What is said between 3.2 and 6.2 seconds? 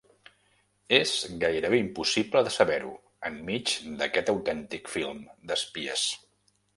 enmig d’aquest autèntic film d’espies.